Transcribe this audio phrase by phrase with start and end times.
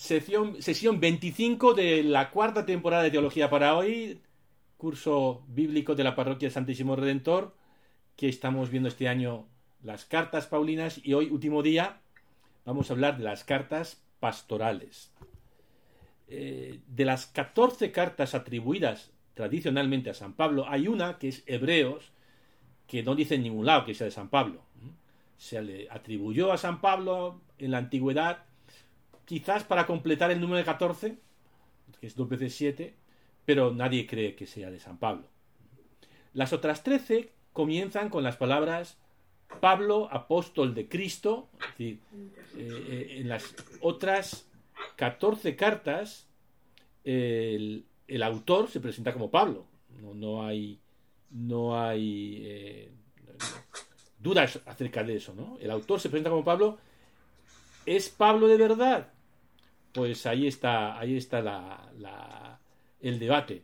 [0.00, 4.22] Sesión, sesión 25 de la cuarta temporada de Teología para hoy,
[4.78, 7.54] curso bíblico de la Parroquia Santísimo Redentor,
[8.16, 9.46] que estamos viendo este año
[9.82, 12.00] las cartas paulinas y hoy, último día,
[12.64, 15.12] vamos a hablar de las cartas pastorales.
[16.28, 22.10] Eh, de las 14 cartas atribuidas tradicionalmente a San Pablo, hay una que es Hebreos,
[22.86, 24.62] que no dice en ningún lado que sea de San Pablo.
[25.36, 28.46] Se le atribuyó a San Pablo en la antigüedad
[29.30, 31.16] quizás para completar el número de 14,
[32.00, 32.96] que es 2 veces 7,
[33.44, 35.28] pero nadie cree que sea de San Pablo.
[36.34, 38.98] Las otras 13 comienzan con las palabras
[39.60, 42.00] Pablo, apóstol de Cristo, es decir,
[42.56, 44.48] eh, eh, en las otras
[44.96, 46.26] 14 cartas
[47.04, 47.84] el,
[48.24, 49.64] autor se presenta como Pablo.
[50.16, 50.80] No, hay,
[51.30, 52.90] no hay eh,
[54.18, 55.56] dudas acerca de eso, ¿no?
[55.60, 56.78] El autor se presenta como Pablo.
[57.86, 59.12] ¿Es Pablo de verdad?
[59.92, 61.90] Pues ahí está, ahí está
[63.00, 63.62] el debate.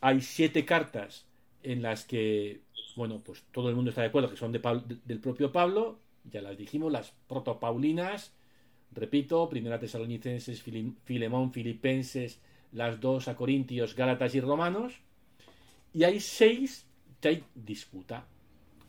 [0.00, 1.26] Hay siete cartas
[1.62, 2.60] en las que,
[2.96, 4.60] bueno, pues todo el mundo está de acuerdo que son de
[5.04, 8.32] del propio Pablo, ya las dijimos, las protopaulinas,
[8.92, 10.62] repito, Primera Tesalonicenses,
[11.04, 12.40] Filemón, Filipenses,
[12.72, 14.94] las dos a Corintios, Gálatas y Romanos,
[15.92, 16.86] y hay seis
[17.20, 18.24] que hay disputa.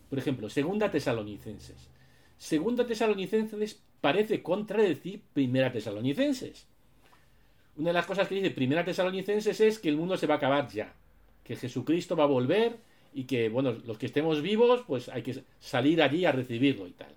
[0.09, 1.89] Por ejemplo, Segunda Tesalonicenses.
[2.38, 6.67] Segunda Tesalonicenses parece contradecir Primera Tesalonicenses.
[7.77, 10.38] Una de las cosas que dice Primera Tesalonicenses es que el mundo se va a
[10.38, 10.93] acabar ya,
[11.43, 12.80] que Jesucristo va a volver
[13.13, 16.91] y que, bueno, los que estemos vivos, pues hay que salir allí a recibirlo y
[16.91, 17.16] tal.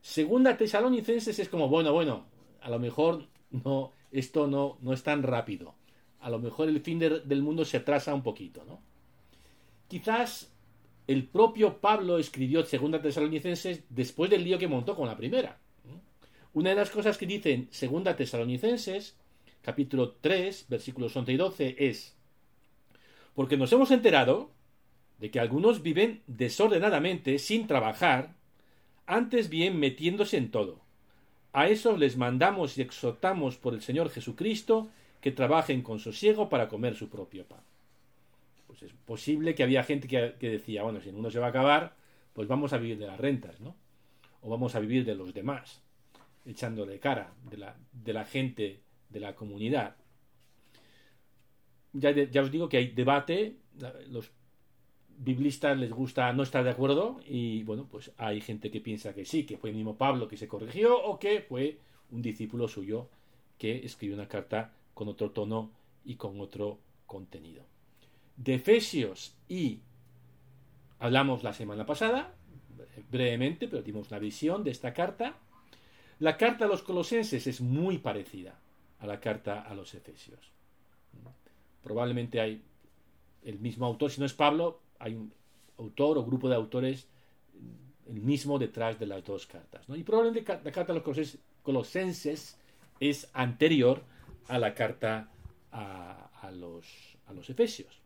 [0.00, 2.26] Segunda Tesalonicenses es como, bueno, bueno,
[2.60, 5.74] a lo mejor no, esto no, no es tan rápido.
[6.20, 8.80] A lo mejor el fin del mundo se atrasa un poquito, ¿no?
[9.88, 10.52] Quizás
[11.06, 15.58] el propio Pablo escribió Segunda Tesalonicenses después del lío que montó con la primera.
[16.54, 19.16] Una de las cosas que dicen Segunda Tesalonicenses,
[19.62, 22.14] capítulo 3, versículos 11 y 12, es,
[23.34, 24.50] porque nos hemos enterado
[25.18, 28.34] de que algunos viven desordenadamente, sin trabajar,
[29.06, 30.80] antes bien metiéndose en todo.
[31.54, 34.90] A eso les mandamos y exhortamos por el Señor Jesucristo
[35.22, 37.62] que trabajen con sosiego para comer su propio pan.
[38.66, 41.94] Pues es posible que había gente que, decía, bueno, si mundo se va a acabar,
[42.34, 43.74] pues vamos a vivir de las rentas, ¿no?
[44.42, 45.81] O vamos a vivir de los demás
[46.46, 49.96] echándole cara de la, gente de la comunidad.
[51.92, 53.56] Ya, ya, os digo que hay debate,
[54.08, 54.30] los
[55.18, 59.24] biblistas les gusta no estar de acuerdo y bueno, pues hay gente que piensa que
[59.24, 61.78] sí, que fue el mismo Pablo que se corrigió o que fue
[62.10, 63.08] un discípulo suyo
[63.58, 65.70] que escribió una carta con otro tono
[66.04, 67.64] y con otro contenido.
[68.36, 69.80] De Efesios y
[70.98, 72.34] hablamos la semana pasada,
[73.10, 75.36] brevemente, pero dimos una visión de esta carta.
[76.22, 78.54] La carta a los colosenses es muy parecida
[79.00, 80.38] a la carta a los efesios.
[81.82, 82.62] Probablemente hay
[83.42, 85.32] el mismo autor, si no es Pablo, hay un
[85.78, 87.08] autor o grupo de autores
[88.06, 89.84] el mismo detrás de las dos cartas.
[89.88, 92.56] Y probablemente la carta a los colosenses
[93.00, 94.04] es anterior
[94.46, 95.28] a la carta
[95.72, 96.86] a, los,
[97.26, 97.98] a los efesios.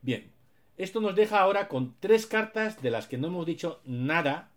[0.00, 0.30] Bien,
[0.76, 4.52] esto nos deja ahora con tres cartas de las que no hemos dicho nada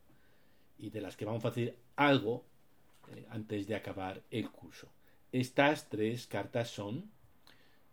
[0.78, 2.44] y de las que vamos a decir algo
[3.10, 4.88] eh, antes de acabar el curso.
[5.32, 7.10] Estas tres cartas son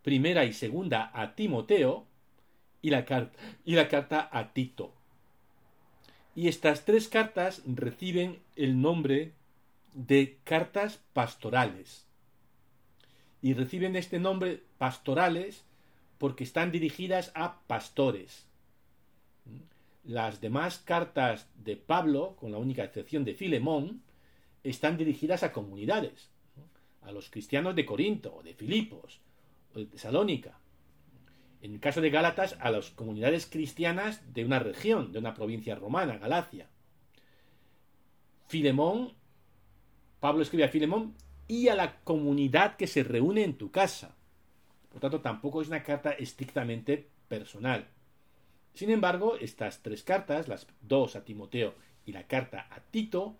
[0.02, 2.06] primera y segunda a Timoteo
[2.80, 3.30] y la,
[3.64, 4.94] y la carta a Tito.
[6.34, 9.32] Y estas tres cartas reciben el nombre
[9.92, 12.06] de cartas pastorales.
[13.42, 15.64] Y reciben este nombre pastorales
[16.18, 18.46] porque están dirigidas a pastores.
[20.04, 24.02] Las demás cartas de Pablo, con la única excepción de Filemón,
[24.64, 26.30] están dirigidas a comunidades,
[27.02, 29.20] a los cristianos de Corinto, o de Filipos,
[29.74, 30.58] o de Tesalónica.
[31.60, 35.76] En el caso de Gálatas, a las comunidades cristianas de una región, de una provincia
[35.76, 36.68] romana, Galacia.
[38.48, 39.12] Filemón,
[40.18, 41.14] Pablo escribe a Filemón
[41.46, 44.16] y a la comunidad que se reúne en tu casa.
[44.90, 47.86] Por tanto, tampoco es una carta estrictamente personal.
[48.74, 51.74] Sin embargo, estas tres cartas, las dos a Timoteo
[52.06, 53.36] y la carta a Tito,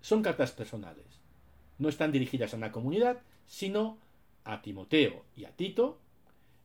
[0.00, 1.20] son cartas personales.
[1.78, 3.98] No están dirigidas a una comunidad, sino
[4.44, 5.98] a Timoteo y a Tito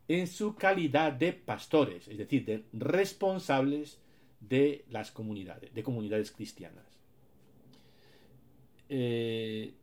[0.08, 4.00] en su calidad de pastores, es decir, de responsables
[4.40, 6.86] de las comunidades, de comunidades cristianas.
[8.90, 9.74] Eh,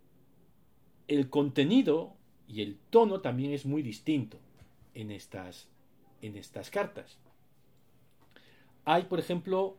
[1.07, 2.15] el contenido
[2.49, 4.39] y el tono también es muy distinto
[4.95, 5.69] en estas,
[6.21, 7.17] en estas cartas
[8.91, 9.77] hay, por ejemplo,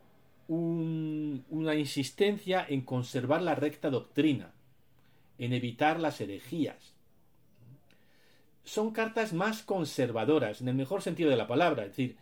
[0.47, 4.53] una insistencia en conservar la recta doctrina,
[5.39, 6.93] en evitar las herejías.
[8.63, 12.17] Son cartas más conservadoras, en el mejor sentido de la palabra, es decir,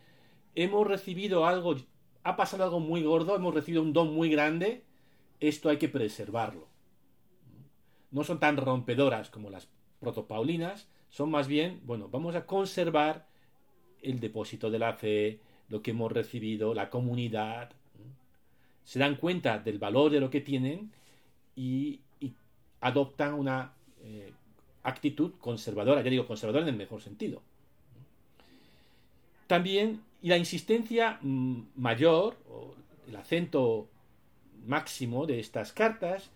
[0.55, 1.75] hemos recibido algo,
[2.23, 4.85] ha pasado algo muy gordo, hemos recibido un don muy grande,
[5.41, 6.69] esto hay que preservarlo.
[8.11, 9.67] No son tan rompedoras como las
[9.99, 13.27] protopaulinas, son más bien, bueno, vamos a conservar
[14.01, 17.71] el depósito de la fe, lo que hemos recibido, la comunidad.
[18.83, 20.91] Se dan cuenta del valor de lo que tienen
[21.55, 22.01] y,
[22.79, 23.73] adoptan una
[24.03, 24.31] eh,
[24.83, 27.41] actitud conservadora, ya digo conservadora en el mejor sentido.
[29.47, 32.37] También, y la insistencia mm, mayor,
[33.07, 33.87] el acento
[34.67, 36.29] máximo de estas cartas,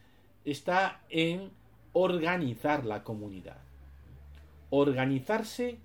[0.45, 1.51] está en
[1.93, 3.61] organizar la comunidad.
[4.69, 5.77] Organizarse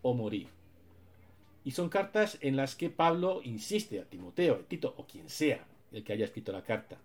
[0.00, 0.48] o morir.
[1.64, 5.64] Y son cartas en las que Pablo insiste a Timoteo, a Tito o quien sea
[5.92, 6.98] el que haya escrito la carta,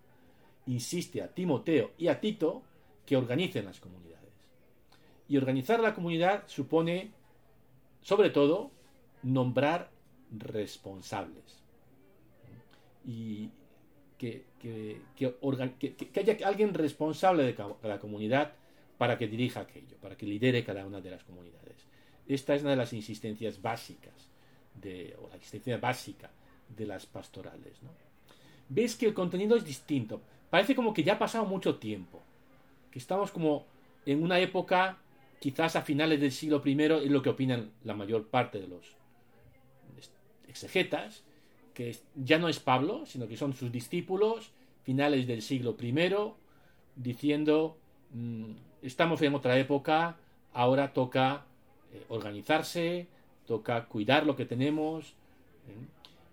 [0.66, 2.62] insiste a Timoteo y a Tito
[3.06, 4.32] que organicen las comunidades.
[5.28, 7.10] Y organizar la comunidad supone,
[8.02, 8.70] sobre todo,
[9.22, 9.90] nombrar
[10.30, 11.62] responsables.
[13.04, 13.50] Y
[14.16, 14.44] que,
[16.16, 18.54] haya alguien responsable de la comunidad
[18.96, 21.86] para que dirija aquello, para que lidere cada una de las comunidades.
[22.26, 24.27] Esta es una de las insistencias básicas
[24.80, 26.30] de, o la existencia básica
[26.68, 27.82] de las pastorales.
[27.82, 27.90] ¿no?
[28.68, 30.20] Ves que el contenido es distinto.
[30.50, 32.22] Parece como que ya ha pasado mucho tiempo.
[32.90, 33.66] Que estamos como
[34.06, 34.98] en una época,
[35.40, 38.96] quizás a finales del siglo I, es lo que opinan la mayor parte de los
[40.48, 41.22] exegetas,
[41.74, 44.52] que ya no es Pablo, sino que son sus discípulos,
[44.82, 45.92] finales del siglo I,
[46.96, 47.78] diciendo,
[48.12, 48.52] mm,
[48.82, 50.16] estamos en otra época,
[50.52, 51.44] ahora toca
[51.92, 53.06] eh, organizarse,
[53.48, 55.14] toca cuidar lo que tenemos.
[55.66, 55.86] ¿eh?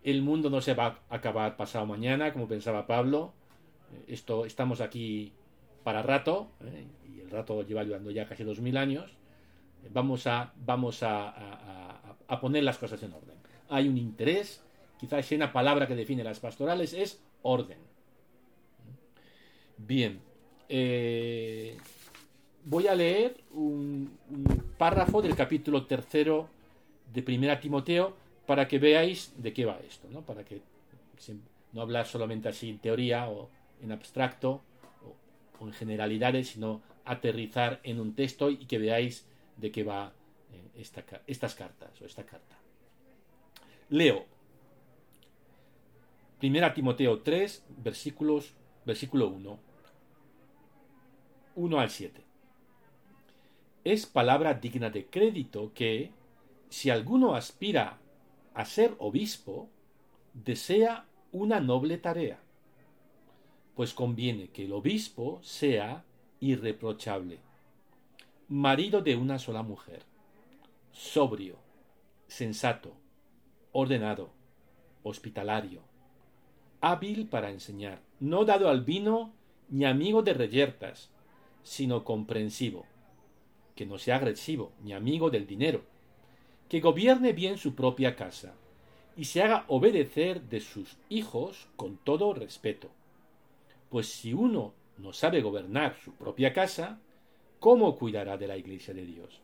[0.04, 3.34] El mundo no se va a acabar pasado mañana, como pensaba Pablo.
[3.92, 5.32] Eh, esto, estamos aquí
[5.84, 6.86] para rato, ¿eh?
[7.10, 9.16] y el rato lleva llevando ya casi dos mil años.
[9.94, 11.30] Vamos, a, vamos a,
[12.28, 13.36] a, poner las cosas en orden.
[13.70, 14.64] Hay un interés,
[15.00, 17.78] quizás una palabra que define las pastorales es orden.
[19.78, 20.20] Bien,
[22.66, 24.18] voy a leer un,
[24.78, 26.50] párrafo del capítulo tercero
[27.14, 28.16] de Primera Timoteo
[28.46, 30.22] para que veáis de qué va esto, ¿no?
[30.22, 30.62] Para que
[31.74, 33.50] no hablar solamente así en teoría o
[33.82, 34.62] en abstracto
[35.60, 40.14] o, en generalidades, sino aterrizar en un texto y que veáis de qué va
[40.52, 40.84] eh,
[41.28, 42.58] estas cartas o esta carta.
[43.90, 44.26] Leo.
[46.40, 48.54] Primera Timoteo 3, versículos,
[48.86, 49.60] versículo 1.
[51.56, 52.22] 1 al 7.
[53.84, 56.12] Es palabra digna de crédito que,
[56.76, 58.00] si alguno aspira
[58.54, 59.70] a ser obispo,
[60.34, 62.38] desea una noble tarea,
[63.76, 66.04] pues conviene que el obispo sea
[66.42, 67.40] irreprochable,
[68.50, 70.04] marido de una sola mujer,
[70.92, 71.56] sobrio,
[72.28, 72.92] sensato,
[73.72, 74.32] ordenado,
[75.04, 75.80] hospitalario,
[76.82, 79.32] hábil para enseñar, no dado al vino
[79.70, 81.10] ni amigo de reyertas,
[81.64, 82.86] sino comprensivo,
[83.76, 85.95] que no sea agresivo ni amigo del dinero,
[86.70, 88.54] que gobierne bien su propia casa
[89.18, 92.90] y se haga obedecer de sus hijos con todo respeto.
[93.90, 97.00] Pues si uno no sabe gobernar su propia casa,
[97.60, 99.42] ¿cómo cuidará de la iglesia de Dios?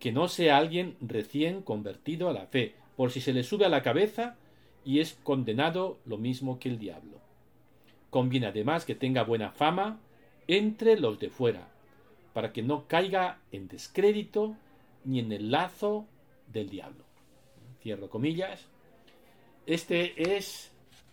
[0.00, 3.70] Que no sea alguien recién convertido a la fe, por si se le sube a
[3.70, 4.36] la cabeza
[4.84, 7.20] y es condenado lo mismo que el diablo.
[8.10, 10.00] Conviene además que tenga buena fama
[10.48, 11.68] entre los de fuera,
[12.32, 14.56] para que no caiga en descrédito
[15.04, 16.06] ni en el lazo
[16.46, 17.04] del diablo.
[17.82, 18.66] Cierro comillas.
[19.66, 20.72] Este es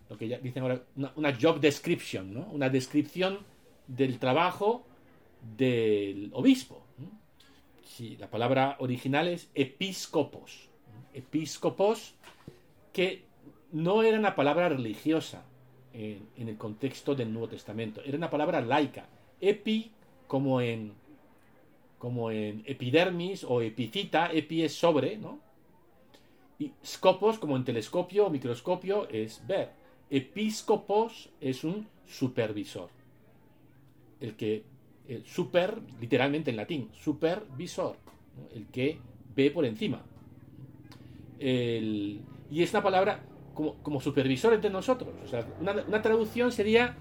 [0.09, 0.83] lo que ya dicen ahora,
[1.15, 2.47] una, job description, ¿no?
[2.51, 3.39] una descripción
[3.87, 4.85] del trabajo
[5.57, 6.83] del obispo.
[7.83, 10.69] Si la palabra original es episcopos.
[11.13, 12.15] Episcopos,
[12.91, 13.23] que
[13.71, 15.45] no era una palabra religiosa
[15.93, 19.07] en, en, el contexto del Nuevo Testamento, era una palabra laica.
[19.41, 19.91] Epi,
[20.27, 20.93] como en
[22.03, 25.39] como en epidermis o epicita, epi es sobre, ¿no?
[26.59, 29.71] Y scopos, como en telescopio o microscopio, es ver.
[30.09, 32.89] Episcopos es un supervisor.
[34.19, 34.65] El que,
[35.07, 37.95] el super, literalmente en latín, supervisor,
[38.53, 38.99] el que
[39.33, 40.03] ve por encima.
[41.39, 42.19] y
[42.51, 45.13] es una palabra como, como, supervisor entre nosotros.
[45.23, 46.97] O sea, una, una traducción sería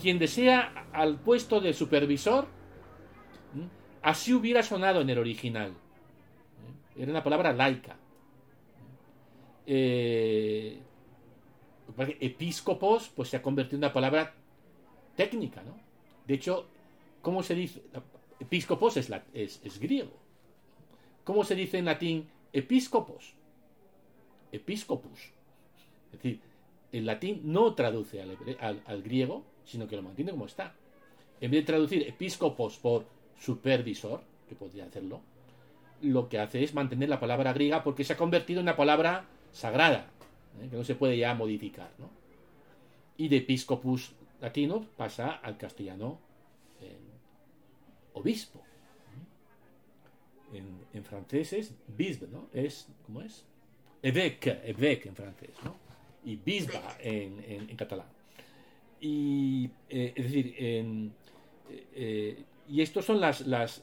[0.00, 2.48] quien desea al puesto de supervisor
[4.02, 5.74] Así hubiera sonado en el original.
[6.96, 7.96] Era una palabra laica.
[9.66, 10.80] Eh,
[12.20, 14.34] episcopos pues se ha convertido en una palabra
[15.16, 15.78] técnica, ¿no?
[16.26, 16.66] De hecho,
[17.22, 17.82] ¿Cómo se dice?
[18.38, 20.12] Episcopos es, es, griego.
[21.24, 23.34] ¿Cómo se dice en latín episcopos?
[24.50, 25.20] Episcopus.
[26.06, 26.40] Es decir,
[26.92, 30.74] el latín no traduce al, al, griego, sino que lo mantiene como está.
[31.40, 33.04] En vez de traducir episcopos por
[33.40, 35.20] supervisor, que podría hacerlo,
[36.02, 39.24] lo que hace es mantener la palabra griega porque se ha convertido en una palabra
[39.52, 40.06] sagrada,
[40.62, 40.68] ¿eh?
[40.70, 41.90] que no se puede ya modificar.
[41.98, 42.08] ¿no?
[43.16, 46.18] Y de episcopus latino pasa al castellano
[48.14, 48.60] obispo.
[50.52, 52.48] En, francés es bisbe, ¿no?
[52.52, 53.44] Es, ¿cómo es?
[54.02, 55.76] Évêque, évêque en francés, ¿no?
[56.24, 58.08] Y bisba en, catalán.
[59.00, 61.12] Y, eh, es decir, en,
[61.94, 63.82] eh, y estos son las, las,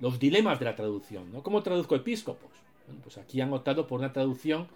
[0.00, 1.42] los dilemas de la traducción, ¿no?
[1.42, 2.50] ¿Cómo traduzco episcopos?
[3.04, 4.66] Pues aquí han optado por una traducción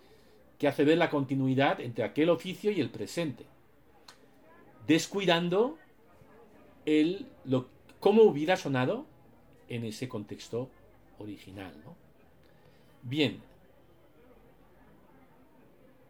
[0.59, 3.47] que hace ver la continuidad entre aquel oficio y el presente,
[4.87, 5.76] descuidando
[6.87, 7.26] el,
[7.99, 9.07] cómo hubiera sonado
[9.69, 10.71] en ese contexto
[11.19, 11.75] original.
[11.85, 11.97] ¿no?
[13.03, 13.43] Bien,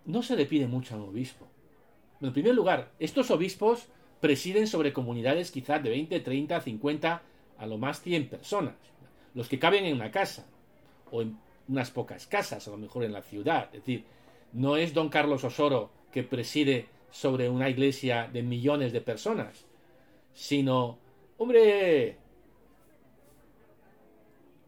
[0.05, 1.47] no se le pide mucho a un obispo.
[2.21, 3.89] En primer lugar, estos obispos
[4.27, 7.23] presiden sobre comunidades quizás de 20, 30, 50,
[7.59, 8.75] a lo más 100 personas,
[9.35, 10.49] los que caben en una casa,
[11.13, 13.67] o en unas pocas casas, a lo mejor en la ciudad.
[13.67, 14.03] Es decir,
[14.53, 19.65] no es don Carlos Osoro que preside sobre una iglesia de millones de personas,
[20.35, 20.99] sino
[21.39, 22.17] ¡Hombre!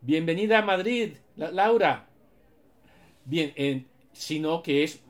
[0.03, 2.07] Bienvenida a Madrid, Laura.
[3.25, 5.01] Bien, sino que es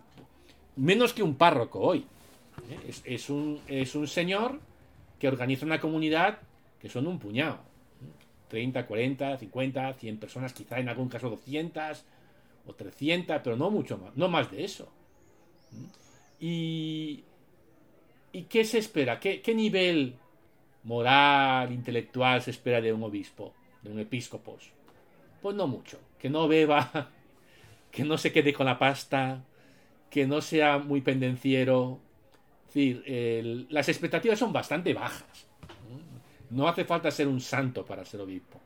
[0.75, 2.07] menos que un párroco hoy.
[2.71, 2.93] ¿Eh?
[3.05, 4.61] Es, un, es un señor
[5.19, 6.39] que organiza una comunidad
[6.81, 7.61] que son un puñado.
[8.49, 12.05] 30, 40, 50, 100 personas, quizá en algún caso 200
[12.67, 14.89] o 300, pero no mucho más, no más de eso.
[16.41, 17.25] ¿Y,
[18.33, 19.21] y qué se espera?
[19.21, 20.15] ¿Qué, qué nivel
[20.85, 24.71] moral, intelectual se espera de un obispo, de un episcopos?
[25.43, 25.99] Pues no mucho.
[26.19, 27.11] Que no beba,
[27.91, 29.45] que no se quede con la pasta,
[30.11, 32.01] que no sea muy pendenciero.
[32.69, 35.47] Es decir, las expectativas son bastante bajas.
[36.51, 38.61] No hace falta ser un santo para ser obispo.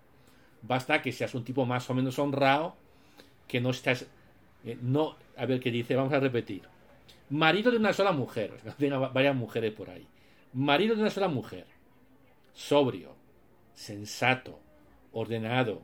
[0.63, 2.77] Basta que seas un tipo más o menos honrado,
[3.49, 4.07] que no estás...
[4.65, 6.63] Eh, no, a ver qué dice, vamos a repetir.
[7.31, 8.53] Marido de una sola mujer,
[9.13, 10.07] varias mujeres por ahí.
[10.53, 11.67] Marido de una sola mujer
[12.55, 13.15] sobrio,
[13.75, 14.59] sensato,
[15.13, 15.83] ordenado,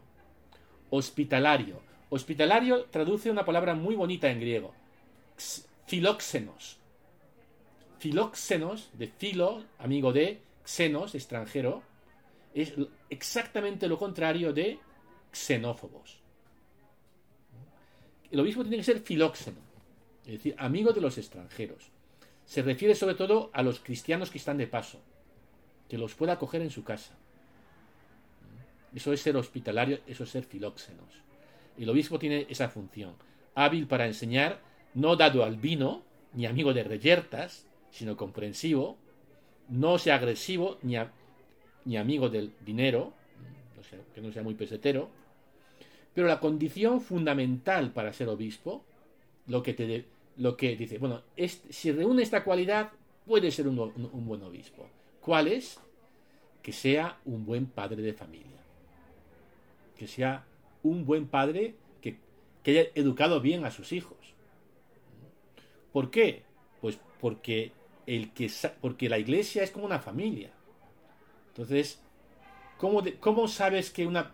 [0.90, 1.80] hospitalario.
[2.10, 4.74] Hospitalario traduce una palabra muy bonita en griego,
[5.86, 6.77] filóxenos.
[7.98, 11.82] Filóxenos, de filo, amigo de, xenos, extranjero,
[12.54, 12.74] es
[13.10, 14.78] exactamente lo contrario de
[15.32, 16.20] xenófobos.
[18.30, 19.58] El obispo tiene que ser filóxeno,
[20.26, 21.90] es decir, amigo de los extranjeros.
[22.44, 25.00] Se refiere sobre todo a los cristianos que están de paso
[25.88, 27.16] que los pueda acoger en su casa.
[28.94, 31.22] Eso es ser hospitalario, eso es ser filóxenos.
[31.76, 33.14] El obispo tiene esa función,
[33.54, 34.60] hábil para enseñar,
[34.94, 36.02] no dado al vino,
[36.34, 38.96] ni amigo de reyertas, sino comprensivo,
[39.68, 40.96] no sea agresivo, ni,
[41.84, 43.12] ni amigo del dinero,
[44.14, 45.08] que no sea muy pesetero,
[46.14, 48.84] pero la condición fundamental para ser obispo,
[49.46, 50.04] lo que, te
[50.36, 51.22] lo que dice, bueno,
[51.70, 52.90] si reúne esta cualidad,
[53.26, 54.88] puede ser un, un buen obispo.
[55.20, 55.78] ¿Cuál es?
[56.62, 58.58] Que sea un buen padre de familia.
[59.96, 60.44] Que sea
[60.82, 62.18] un buen padre que,
[62.66, 64.18] haya educado bien a sus hijos.
[65.92, 66.42] ¿Por qué?
[66.80, 67.72] Pues porque,
[68.08, 68.50] el que,
[68.80, 70.50] porque la iglesia es como una familia.
[71.48, 72.00] Entonces,
[72.78, 74.32] ¿cómo, cómo sabes que una...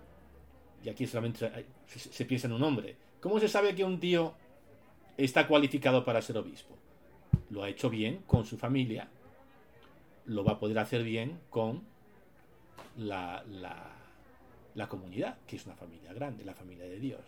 [0.85, 2.97] Y aquí solamente se, piensa en un hombre.
[3.21, 4.35] ¿Cómo se sabe que un tío
[5.17, 6.77] está cualificado para ser obispo?
[7.51, 9.09] Lo ha hecho bien con su familia,
[10.27, 11.83] lo va a poder hacer bien con
[12.97, 13.45] la,
[14.75, 17.23] la, comunidad, que es una familia grande, la familia de Dios.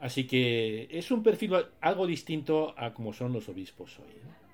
[0.00, 4.45] Así que es un perfil algo distinto a como son los obispos hoy.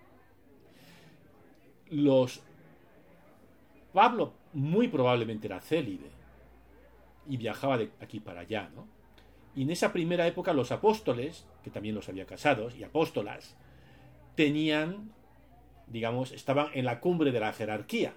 [1.92, 2.42] Los
[3.92, 6.10] Pablo muy probablemente era célibe
[7.28, 8.88] y viajaba de aquí para allá, ¿no?
[9.54, 13.54] Y en esa primera época los apóstoles, que también los había casados, y apóstolas,
[14.34, 15.12] tenían
[15.92, 18.14] digamos, estaban en la cumbre de la jerarquía.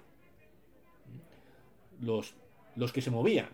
[2.00, 2.34] Los,
[2.74, 3.48] los que se movían,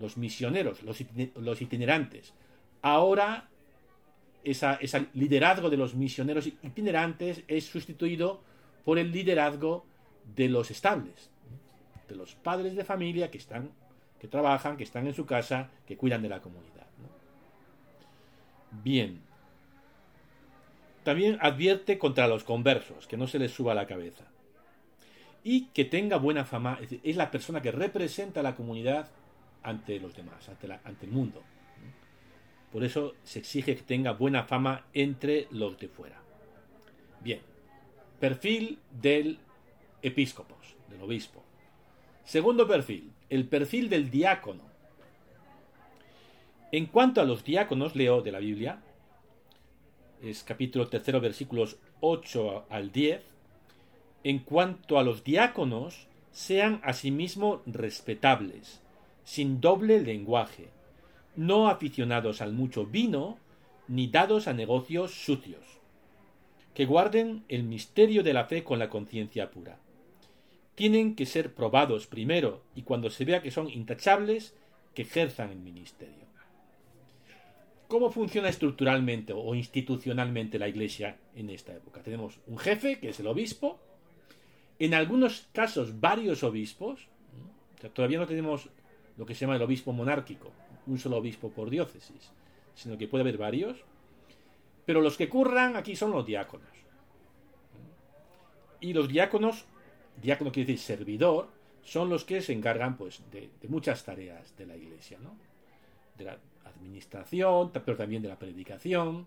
[0.00, 2.34] los misioneros, los, itinerantes.
[2.82, 3.48] Ahora,
[4.44, 8.42] ese liderazgo de los misioneros itinerantes es sustituido
[8.88, 9.84] por el liderazgo
[10.34, 11.28] de los estables,
[12.08, 13.70] de los padres de familia que están,
[14.18, 16.86] que trabajan, que están en su casa, que cuidan de la comunidad.
[18.82, 19.20] Bien,
[21.04, 24.24] también advierte contra los conversos, que no se les suba la cabeza.
[25.44, 29.10] y que tenga buena fama, es, la persona que representa a la comunidad
[29.64, 31.42] ante los demás, ante el mundo.
[32.72, 36.22] Por eso se exige que tenga buena fama entre los de fuera.
[37.20, 37.42] Bien,
[38.18, 39.38] perfil del
[40.02, 41.42] episcopos, del obispo.
[42.24, 44.62] Segundo perfil, el perfil del diácono.
[46.72, 48.82] En cuanto a los diáconos, leo de la Biblia,
[50.22, 53.22] es capítulo tercero, versículos 8 al 10.
[54.24, 58.82] En cuanto a los diáconos, sean asimismo respetables,
[59.24, 60.70] sin doble lenguaje,
[61.36, 63.38] no aficionados al mucho vino,
[63.86, 65.77] ni dados a negocios sucios,
[66.74, 69.78] que guarden el misterio de la fe con la conciencia pura.
[70.74, 74.54] Tienen que ser probados primero y cuando se vea que son intachables,
[74.94, 76.28] que ejerzan el ministerio.
[77.88, 82.02] ¿Cómo funciona estructuralmente o institucionalmente la Iglesia en esta época?
[82.02, 83.80] Tenemos un jefe, que es el obispo,
[84.78, 87.08] en algunos casos varios obispos,
[87.94, 88.68] todavía no tenemos
[89.16, 90.52] lo que se llama el obispo monárquico,
[90.86, 92.30] un solo obispo por diócesis,
[92.74, 93.78] sino que puede haber varios,
[94.88, 96.70] pero los que curran aquí son los diáconos.
[98.80, 99.66] Y los diáconos,
[100.22, 101.48] diácono quiere decir servidor,
[101.82, 105.36] son los que se encargan pues de, muchas tareas de la iglesia, ¿no?
[106.16, 109.08] De la, administración, pero también de la predicación.
[109.08, 109.26] Un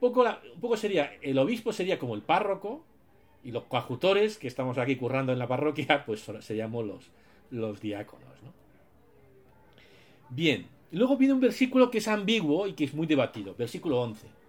[0.00, 2.82] poco, un poco sería, el obispo sería como el párroco
[3.44, 7.10] y los coadjutores que estamos aquí currando en la parroquia, pues seríamos los,
[7.52, 8.26] los diáconos.
[10.30, 14.42] Bien, luego viene un versículo que es ambiguo y que es muy debatido, versículo 11.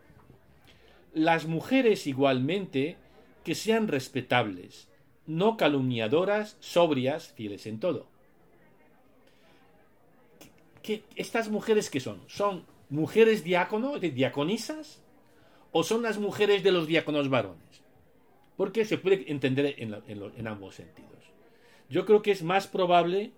[1.15, 2.97] Las mujeres igualmente
[3.43, 4.87] que sean respetables,
[5.25, 8.15] no calumniadoras, sobrias, fieles en todo
[11.15, 12.21] estas mujeres que son?
[12.27, 15.01] ¿Son mujeres diácono, de diaconisas?
[15.71, 17.59] ¿O son las mujeres de los diáconos varones?
[18.55, 21.11] Porque se puede entender en, ambos sentidos.
[21.89, 23.31] Yo creo que es más probable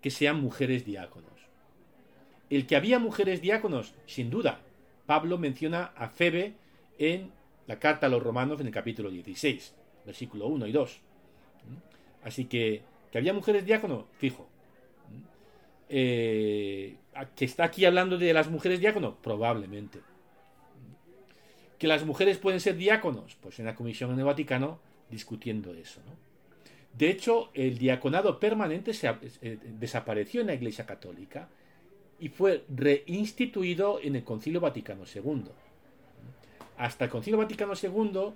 [0.00, 1.30] que sean mujeres diáconos.
[2.50, 4.60] El que había mujeres diáconos, sin duda.
[5.06, 6.54] Pablo menciona a Febe
[6.98, 7.30] en
[7.66, 9.74] la carta a los romanos en el capítulo 16,
[10.04, 11.00] versículo 1 y 2.
[12.24, 14.48] Así que, que había mujeres diáconos, fijo.
[15.88, 16.96] Eh,
[17.36, 19.14] ¿Que está aquí hablando de las mujeres diáconos?
[19.22, 20.00] Probablemente.
[21.78, 23.36] ¿Que las mujeres pueden ser diáconos?
[23.40, 24.78] Pues en la comisión en el Vaticano
[25.10, 26.00] discutiendo eso.
[26.96, 31.48] De hecho, el diaconado permanente se, eh, desapareció en la Iglesia Católica
[32.18, 35.44] y fue reinstituido en el Concilio Vaticano II.
[36.76, 38.32] Hasta el Concilio Vaticano II,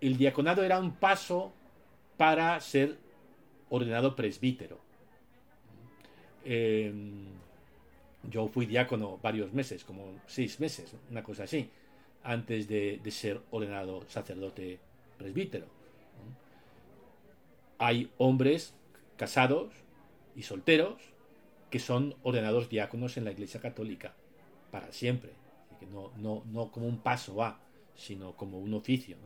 [0.00, 1.52] el diaconado era un paso
[2.16, 2.98] para ser
[3.70, 4.78] ordenado presbítero.
[6.44, 7.26] Em,
[8.30, 11.70] yo fui diácono varios meses, como seis meses, una cosa así,
[12.22, 14.78] antes de, ser ordenado sacerdote
[15.18, 15.66] presbítero.
[17.78, 18.74] Hay hombres
[19.16, 19.72] casados
[20.36, 21.00] y solteros
[21.70, 24.14] que son ordenados diáconos en la Iglesia Católica
[24.70, 25.41] para siempre.
[25.86, 27.60] No, no, no como un paso a,
[27.94, 29.16] sino como un oficio,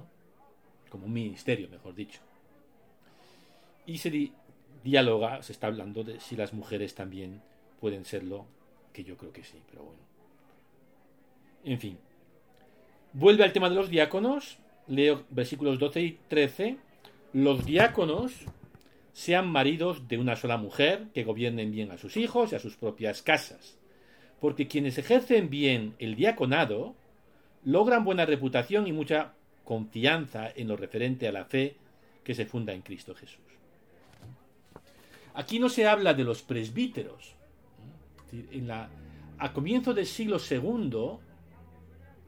[0.88, 2.20] como un ministerio, mejor dicho.
[3.86, 4.32] Y se,
[4.82, 7.42] dialoga, se está hablando de si las mujeres también
[7.80, 8.46] pueden serlo,
[8.92, 10.00] que yo creo que sí, pero bueno.
[11.64, 11.98] En fin.
[13.12, 16.76] Vuelve al tema de los diáconos, leo versículos 12 y 13.
[17.32, 18.32] Los diáconos
[19.12, 22.76] sean maridos de una sola mujer, que gobiernen bien a sus hijos y a sus
[22.76, 23.78] propias casas.
[24.40, 26.94] Porque quienes ejercen bien el diaconado
[27.64, 29.32] logran buena reputación y mucha
[29.64, 31.76] confianza en lo referente a la fe
[32.22, 33.40] que se funda en Cristo Jesús.
[35.34, 37.34] Aquí no se habla de los presbíteros.
[39.38, 41.18] A comienzo del siglo II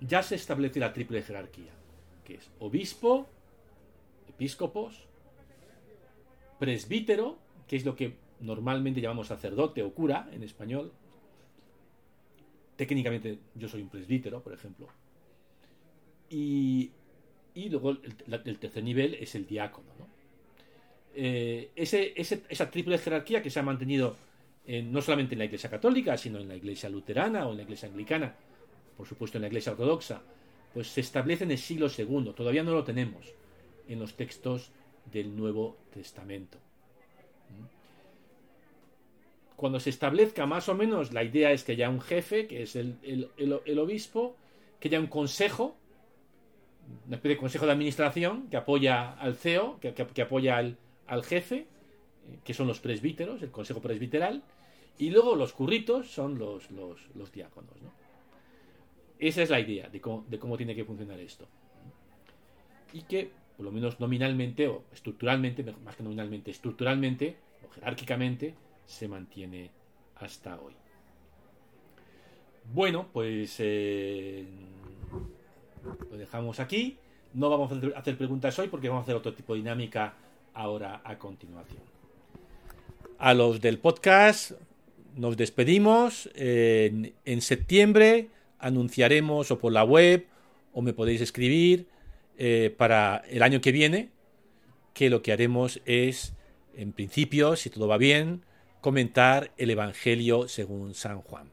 [0.01, 1.73] ya se establece la triple jerarquía,
[2.25, 3.27] que es obispo,
[4.29, 5.07] episcopos,
[6.59, 10.93] presbítero, que es lo que normalmente llamamos sacerdote o cura en español.
[12.79, 14.87] Técnicamente yo soy un presbítero, por ejemplo.
[16.31, 16.93] Y,
[17.57, 18.15] luego el,
[18.45, 20.07] el tercer nivel es el diácono, ¿no?
[21.21, 24.17] Eh, esa triple jerarquía que se ha mantenido
[24.85, 27.89] no solamente en la Iglesia Católica, sino en la Iglesia Luterana o en la Iglesia
[27.89, 28.37] Anglicana,
[28.97, 30.23] por supuesto en la Iglesia Ortodoxa,
[30.73, 32.33] pues se establece en el siglo II.
[32.37, 33.35] Todavía no lo tenemos
[33.89, 34.71] en los textos
[35.11, 36.59] del Nuevo Testamento.
[39.59, 42.77] Cuando se establezca más o menos, la idea es que haya un jefe, que es
[42.77, 43.01] el,
[43.81, 44.37] obispo,
[44.79, 45.77] que haya un consejo,
[47.09, 51.67] una especie de consejo de administración que apoya al CEO, que apoya al, jefe,
[52.29, 54.45] eh, que son los presbíteros, el consejo presbiteral,
[54.97, 56.69] y luego los curritos son los,
[57.33, 57.75] diáconos.
[59.19, 61.49] Esa es la idea de cómo, tiene que funcionar esto.
[62.93, 67.35] Y que por lo menos nominalmente o estructuralmente, más que nominalmente, estructuralmente
[67.67, 68.55] o jerárquicamente,
[68.89, 69.71] se mantiene
[70.17, 70.73] hasta hoy.
[72.73, 74.45] Bueno, pues eh,
[76.11, 76.97] lo dejamos aquí.
[77.35, 80.15] No vamos a hacer preguntas hoy porque vamos a hacer otro tipo de dinámica
[80.55, 81.83] ahora a continuación.
[83.19, 84.53] A los del podcast
[85.15, 86.31] nos despedimos.
[86.35, 90.27] en, septiembre anunciaremos o por la web
[90.73, 91.87] o me podéis escribir
[92.39, 94.09] eh, para el año que viene
[94.95, 96.33] que lo que haremos es,
[96.75, 98.43] en principio, si todo va bien,
[98.81, 101.51] comentar el Evangelio según San Juan.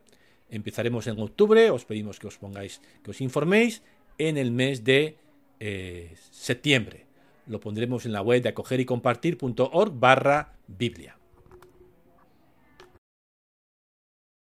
[0.49, 3.81] Empezaremos en octubre, os pedimos que os pongáis, que os informéis
[4.17, 5.17] en el mes de
[5.59, 7.05] eh, septiembre.
[7.47, 11.17] Lo pondremos en la web de acoger y compartir.org barra Biblia.